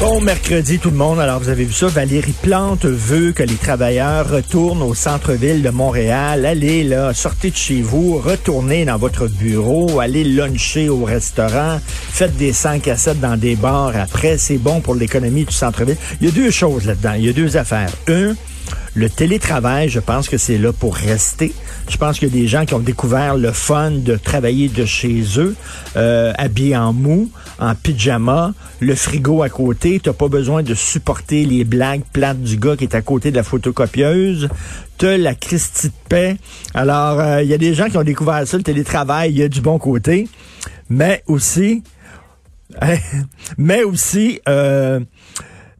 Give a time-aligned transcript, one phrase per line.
[0.00, 1.18] Bon mercredi tout le monde.
[1.18, 5.70] Alors vous avez vu ça, Valérie Plante veut que les travailleurs retournent au centre-ville de
[5.70, 6.46] Montréal.
[6.46, 12.36] Allez là, sortez de chez vous, retournez dans votre bureau, allez luncher au restaurant, faites
[12.36, 15.96] des 5 à 7 dans des bars après, c'est bon pour l'économie du centre-ville.
[16.20, 17.90] Il y a deux choses là-dedans, il y a deux affaires.
[18.06, 18.34] Un,
[18.98, 21.54] le télétravail, je pense que c'est là pour rester.
[21.88, 24.84] Je pense qu'il y a des gens qui ont découvert le fun de travailler de
[24.84, 25.54] chez eux,
[25.96, 30.00] euh, habillés en mou, en pyjama, le frigo à côté.
[30.02, 33.36] T'as pas besoin de supporter les blagues plates du gars qui est à côté de
[33.36, 34.48] la photocopieuse.
[34.98, 36.36] T'as la Christie de paix.
[36.74, 39.44] Alors, euh, il y a des gens qui ont découvert ça, le télétravail, il y
[39.44, 40.26] a du bon côté.
[40.90, 41.84] Mais aussi,
[43.58, 44.98] mais aussi, euh,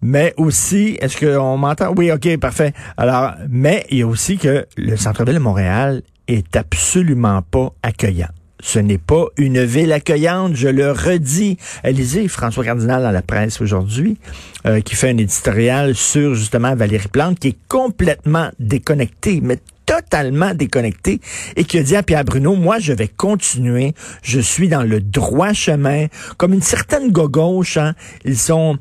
[0.03, 1.93] mais aussi, est-ce qu'on m'entend?
[1.97, 2.73] Oui, OK, parfait.
[2.97, 8.29] Alors, mais il y a aussi que le centre-ville de Montréal est absolument pas accueillant.
[8.61, 11.59] Ce n'est pas une ville accueillante, je le redis.
[11.85, 14.19] Lisez François Cardinal dans la presse aujourd'hui,
[14.67, 20.55] euh, qui fait un éditorial sur justement Valérie Plante, qui est complètement déconnectée, mais totalement
[20.55, 21.21] déconnecté
[21.57, 25.01] et qui a dit à Pierre Bruno, moi, je vais continuer, je suis dans le
[25.01, 27.95] droit chemin, comme une certaine gauche, hein,
[28.25, 28.77] ils sont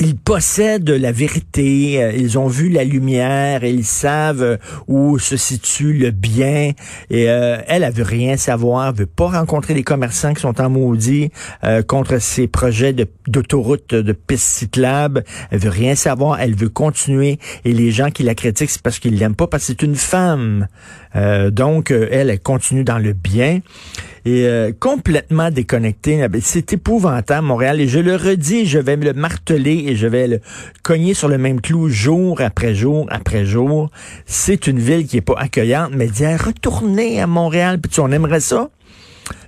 [0.00, 4.56] ils possèdent la vérité, euh, ils ont vu la lumière, ils savent euh,
[4.88, 6.72] où se situe le bien.
[7.10, 10.68] Et euh, elle, elle veut rien savoir, veut pas rencontrer les commerçants qui sont en
[10.68, 11.30] maudit
[11.86, 12.94] contre ces projets
[13.26, 15.24] d'autoroute, de, pistes cyclables.
[15.50, 17.38] Elle veut rien savoir, elle veut continuer.
[17.64, 19.96] Et les gens qui la critiquent, c'est parce qu'ils l'aiment pas, parce que c'est une
[19.96, 20.66] femme.
[21.14, 23.60] Donc, elle, elle continue dans le bien
[24.26, 24.48] et
[24.80, 26.26] complètement déconnectée.
[26.40, 27.80] C'est épouvantable, Montréal.
[27.80, 30.40] Et je le redis, je vais me le marteler et je vais le
[30.82, 33.90] cogner sur le même clou jour après jour après jour.
[34.26, 38.10] C'est une ville qui est pas accueillante, mais dire retourner à Montréal, puis tu on
[38.10, 38.70] aimerait ça?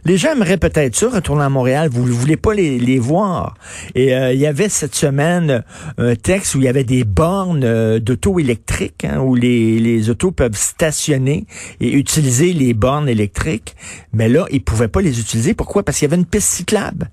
[0.05, 1.89] Les gens aimeraient peut-être ça, retourner à Montréal.
[1.93, 3.55] Vous ne voulez pas les, voir.
[3.95, 5.65] Et euh, il y avait cette semaine
[5.99, 10.09] un texte où il y avait des bornes euh, d'auto électriques, hein, où les, les
[10.09, 11.47] autos peuvent stationner
[11.81, 13.77] et utiliser les bornes électriques.
[14.13, 15.55] Mais là, ils pouvaient pas les utiliser.
[15.55, 15.83] Pourquoi?
[15.83, 17.11] Parce qu'il y avait une piste cyclable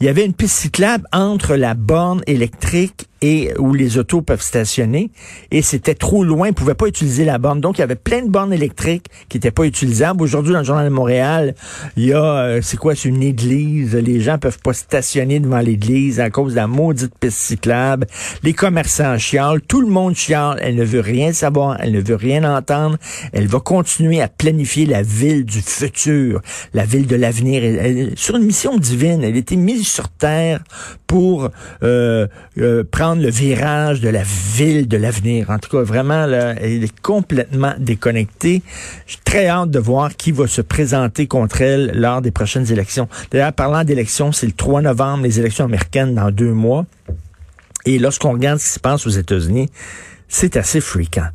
[0.00, 4.42] il y avait une piste cyclable entre la borne électrique et où les autos peuvent
[4.42, 5.10] stationner
[5.50, 7.60] et c'était trop loin, ils pouvaient pas utiliser la borne.
[7.60, 10.22] Donc il y avait plein de bornes électriques qui étaient pas utilisables.
[10.22, 11.54] Aujourd'hui dans le journal de Montréal,
[11.96, 15.60] il y a euh, c'est quoi c'est une église, les gens peuvent pas stationner devant
[15.60, 18.06] l'église à cause de la maudite piste cyclable.
[18.42, 22.16] Les commerçants chialent, tout le monde chiale, elle ne veut rien savoir, elle ne veut
[22.16, 22.96] rien entendre.
[23.32, 26.40] Elle va continuer à planifier la ville du futur,
[26.74, 27.62] la ville de l'avenir
[28.16, 30.62] sur une mission divine, elle était mise sur terre
[31.06, 31.50] pour
[31.82, 32.26] euh,
[32.58, 35.50] euh, prendre le virage de la ville de l'avenir.
[35.50, 38.62] En tout cas, vraiment, là, elle est complètement déconnectée.
[39.06, 43.08] J'ai très hâte de voir qui va se présenter contre elle lors des prochaines élections.
[43.30, 46.86] D'ailleurs, parlant d'élections, c'est le 3 novembre, les élections américaines dans deux mois.
[47.84, 49.70] Et lorsqu'on regarde ce qui se passe aux États-Unis,
[50.28, 51.28] c'est assez fréquent.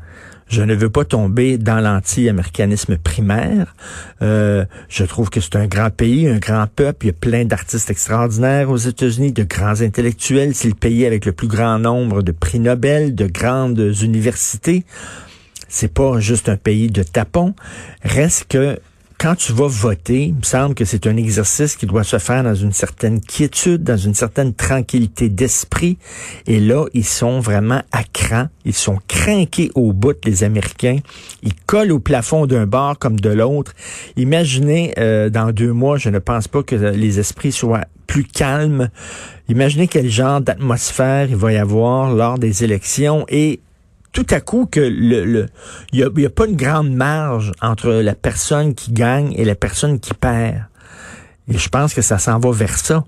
[0.53, 3.73] Je ne veux pas tomber dans l'anti-américanisme primaire.
[4.21, 7.05] Euh, je trouve que c'est un grand pays, un grand peuple.
[7.05, 10.53] Il y a plein d'artistes extraordinaires aux États-Unis, de grands intellectuels.
[10.53, 14.85] C'est le pays avec le plus grand nombre de prix Nobel, de grandes universités.
[15.69, 17.55] C'est pas juste un pays de tapons.
[18.03, 18.77] Reste que
[19.17, 22.43] quand tu vas voter, il me semble que c'est un exercice qui doit se faire
[22.43, 25.97] dans une certaine quiétude, dans une certaine tranquillité d'esprit.
[26.47, 28.47] Et là, ils sont vraiment à cran.
[28.65, 30.99] Ils sont craqués au bout, les Américains.
[31.41, 33.73] Ils collent au plafond d'un bar comme de l'autre.
[34.17, 38.89] Imaginez, euh, dans deux mois, je ne pense pas que les esprits soient plus calmes.
[39.49, 43.59] Imaginez quel genre d'atmosphère il va y avoir lors des élections et
[44.13, 45.47] tout à coup que le
[45.91, 49.99] il y a, pas une grande marge entre la personne qui gagne et la personne
[49.99, 50.65] qui perd.
[51.49, 53.03] Et je pense que ça s'en va vers ça.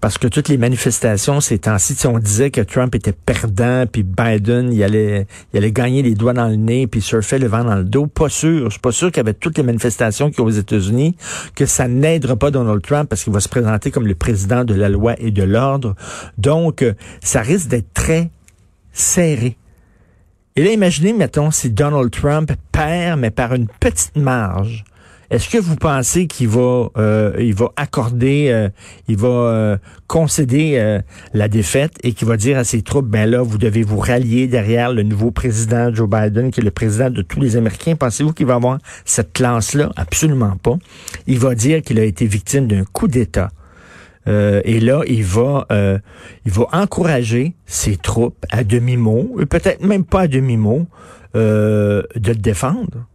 [0.00, 4.72] Parce que toutes les manifestations ces temps-ci, on disait que Trump était perdant, puis Biden,
[4.72, 7.74] il allait, il allait gagner les doigts dans le nez, puis surfer le vent dans
[7.74, 8.06] le dos.
[8.06, 8.66] Pas sûr.
[8.66, 11.16] Je suis pas sûr qu'avec toutes les manifestations qu'il y a aux États-Unis,
[11.56, 14.74] que ça n'aidera pas Donald Trump parce qu'il va se présenter comme le président de
[14.74, 15.96] la loi et de l'ordre.
[16.38, 18.30] Donc, euh, ça risque d'être très
[18.92, 19.56] serré.
[20.54, 24.84] Et là, imaginez, mettons, si Donald Trump perd, mais par une petite marge.
[25.30, 28.68] Est-ce que vous pensez qu'il va, euh, il va accorder, euh,
[29.08, 29.76] il va euh,
[30.06, 31.00] concéder
[31.32, 34.46] la défaite et qu'il va dire à ses troupes, ben là, vous devez vous rallier
[34.46, 37.94] derrière le nouveau président Joe Biden, qui est le président de tous les Américains.
[37.94, 38.76] Pensez-vous qu'il va avoir
[39.06, 39.90] cette classe-là?
[39.96, 40.76] Absolument pas.
[41.26, 43.48] Il va dire qu'il a été victime d'un coup d'État.
[44.26, 45.66] Et là, il va,
[46.44, 50.86] il va encourager ses troupes à demi-mot, peut-être même pas à demi-mot,
[51.34, 53.06] de le défendre.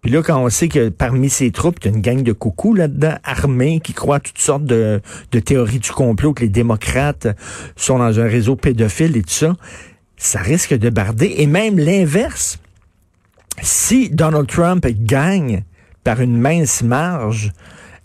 [0.00, 2.32] Puis là, quand on sait que parmi ces troupes, il y a une gang de
[2.32, 5.00] coucous là-dedans, armés, qui croient toutes sortes de,
[5.44, 7.28] théories du complot, que les démocrates
[7.76, 9.56] sont dans un réseau pédophile et tout ça,
[10.16, 11.34] ça risque de barder.
[11.38, 12.58] Et même l'inverse.
[13.62, 15.64] Si Donald Trump gagne
[16.02, 17.52] par une mince marge,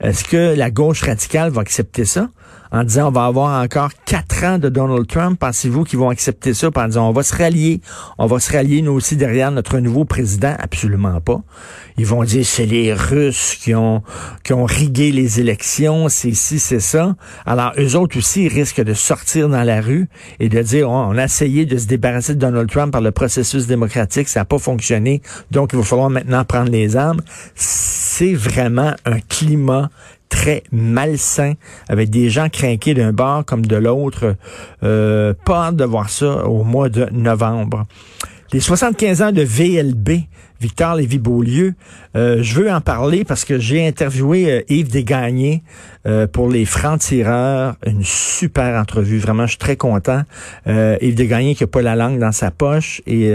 [0.01, 2.29] est-ce que la gauche radicale va accepter ça?
[2.71, 5.39] En disant on va avoir encore quatre ans de Donald Trump.
[5.39, 6.69] Pensez-vous qu'ils vont accepter ça?
[6.75, 7.81] En disant on va se rallier,
[8.17, 10.55] on va se rallier nous aussi derrière notre nouveau président?
[10.59, 11.41] Absolument pas.
[11.97, 14.03] Ils vont dire c'est les Russes qui ont
[14.43, 17.15] qui ont rigué les élections, c'est ci, c'est ça.
[17.45, 20.07] Alors eux autres aussi risquent de sortir dans la rue
[20.39, 23.67] et de dire on a essayé de se débarrasser de Donald Trump par le processus
[23.67, 25.21] démocratique, ça n'a pas fonctionné,
[25.51, 27.21] donc il va falloir maintenant prendre les armes.
[27.55, 29.89] C'est vraiment un climat
[30.35, 31.53] très malsain,
[31.87, 34.35] avec des gens craqués d'un bord comme de l'autre.
[34.83, 37.87] Euh, pas hâte de voir ça au mois de novembre.
[38.51, 40.25] Les 75 ans de VLB,
[40.59, 41.73] Victor Lévy-Beaulieu,
[42.15, 45.63] euh, je veux en parler parce que j'ai interviewé euh, Yves Desgagnés
[46.33, 47.75] pour les Francs-Tireurs.
[47.87, 50.21] Une super entrevue, vraiment, je suis très content.
[50.67, 53.33] Yves Desgagnés qui a pas la langue dans sa poche et,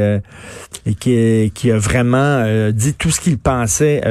[1.00, 4.02] qui, a vraiment dit tout ce qu'il pensait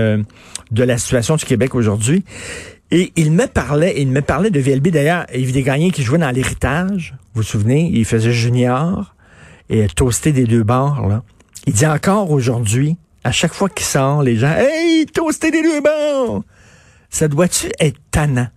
[0.72, 2.26] de la situation du Québec aujourd'hui.
[2.92, 6.32] Et il me parlait, il me parlait de VLB d'ailleurs, Yves Desgagnés qui jouait dans
[6.32, 9.16] l'héritage, vous vous souvenez, il faisait junior
[9.70, 11.24] et toasté des deux bords, là.
[11.68, 15.82] Il dit encore aujourd'hui, à chaque fois qu'il sort, les gens, hey, toasté des deux
[15.82, 16.44] bords!
[17.12, 18.48] Ça doit-tu être tannant?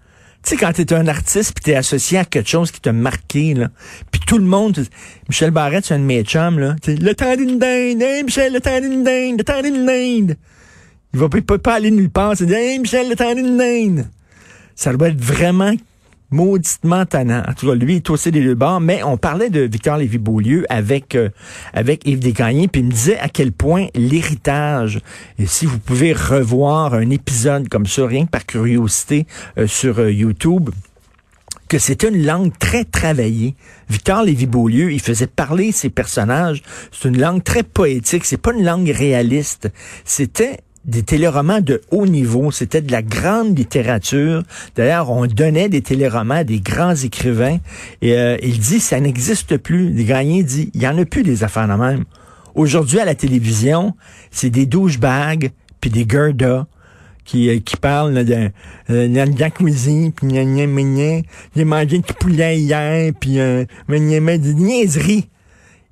[0.43, 3.53] Tu sais, quand t'es un artiste puis t'es associé à quelque chose qui t'a marqué,
[3.53, 3.69] là,
[4.11, 4.83] puis tout le monde,
[5.29, 8.61] Michel Barrette, c'est un de mes chums, là, le temps d'une dinde, hey Michel, le
[8.61, 10.37] temps d'une dinde, le temps d'une dinde.
[11.13, 14.07] Il va pas, pas aller nulle part, c'est hey Michel, le temps d'une dinde
[14.75, 15.75] ça doit être vraiment
[16.33, 17.43] mauditement tannant.
[17.47, 18.81] En tout cas, lui, il est aussi des deux bords.
[18.81, 21.29] Mais on parlait de Victor Lévy-Beaulieu avec, euh,
[21.73, 25.01] avec Yves Desgagnés, puis il me disait à quel point l'héritage,
[25.39, 29.27] et si vous pouvez revoir un épisode comme ça, rien que par curiosité,
[29.59, 30.71] euh, sur euh, YouTube,
[31.69, 33.55] que c'était une langue très travaillée.
[33.89, 36.63] Victor Lévy-Beaulieu, il faisait parler ses personnages.
[36.91, 38.27] C'est une langue très poétique.
[38.27, 39.71] C'est pas une langue réaliste.
[40.05, 42.51] C'était des téléromans de haut niveau.
[42.51, 44.43] C'était de la grande littérature.
[44.77, 47.59] D'ailleurs, on donnait des téléromans à des grands écrivains.
[48.01, 49.91] Et euh, il dit, ça n'existe plus.
[49.91, 52.05] Des gagnants dit, il y en a plus des affaires de même.
[52.55, 53.95] Aujourd'hui, à la télévision,
[54.31, 55.51] c'est des douchebags
[55.81, 56.67] puis des Gerda
[57.25, 58.51] qui, euh, qui parlent de,
[58.91, 60.29] euh, la cuisine, puis
[61.55, 65.29] j'ai mangé du poulet hier, puis euh, des niaiseries.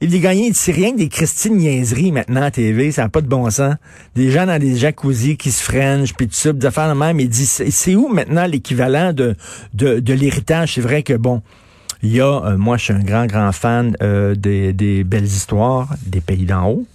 [0.02, 3.20] Il est gagné, c'est rien que des Christine niaiseries maintenant à TV, ça n'a pas
[3.20, 3.74] de bon sens.
[4.14, 7.20] Des gens dans des jacuzzi qui se freinent, puis tout ça, des affaires de même.
[7.20, 9.36] Il dit, c'est où maintenant l'équivalent de,
[9.74, 10.74] de, l'héritage?
[10.74, 11.42] C'est vrai que, bon,
[12.02, 15.24] il y a, euh, moi, je suis un grand, grand fan euh, des, des belles
[15.24, 16.86] histoires des pays d'en haut.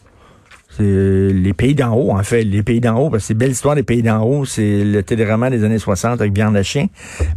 [0.75, 2.43] C'est les pays d'en haut, en fait.
[2.43, 5.03] Les pays d'en haut, parce que c'est belle histoire des pays d'en haut, c'est le
[5.03, 6.88] téléroman des années 60 avec Björn Chien.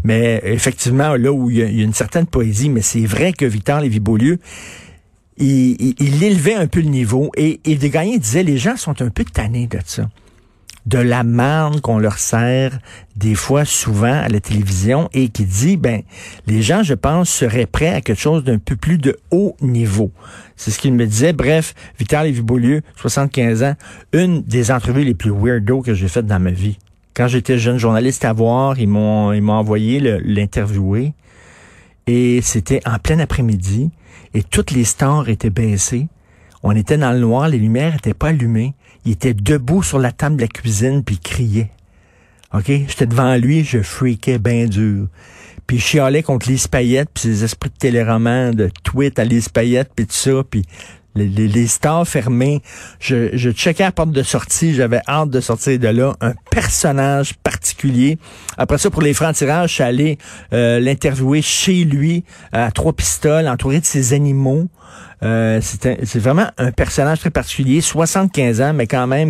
[0.02, 3.80] Mais effectivement, là où il y, a, une certaine poésie, mais c'est vrai que Victor
[3.80, 4.38] Lévy-Beaulieu,
[5.38, 9.10] il, il, élevait un peu le niveau et, et Desgagnés disait les gens sont un
[9.10, 10.08] peu tannés de ça
[10.88, 12.78] de la marne qu'on leur sert
[13.16, 16.02] des fois souvent à la télévision et qui dit ben
[16.46, 20.10] les gens je pense seraient prêts à quelque chose d'un peu plus de haut niveau.
[20.56, 21.32] C'est ce qu'il me disait.
[21.32, 23.74] Bref, Vital Lévy-Beaulieu, 75 ans,
[24.12, 26.78] une des entrevues les plus weirdo que j'ai faites dans ma vie.
[27.14, 31.12] Quand j'étais jeune journaliste à voir, ils m'ont ils m'ont envoyé l'interviewer
[32.08, 33.90] et c'était en plein après-midi
[34.32, 36.08] et toutes les stars étaient baissées.
[36.62, 38.74] On était dans le noir, les lumières étaient pas allumées.
[39.04, 41.70] Il était debout sur la table de la cuisine puis il criait.
[42.54, 42.64] OK?
[42.66, 45.08] J'étais devant lui, je freakais bien dur.
[45.66, 49.50] Puis je chialais contre Lise Payette, puis ses esprits de téléroman, de tweet à Lise
[49.50, 50.64] Payette, puis tout ça, puis
[51.18, 52.62] les, les, les stores fermés.
[53.00, 56.14] Je, je checkais la porte de sortie, j'avais hâte de sortir de là.
[56.20, 58.18] Un personnage particulier.
[58.56, 60.18] Après ça, pour les francs-tirages, je suis allé
[60.52, 64.68] euh, l'interviewer chez lui, à trois pistoles, entouré de ses animaux.
[65.24, 69.26] Euh, c'est vraiment un personnage très particulier, 75 ans, mais quand même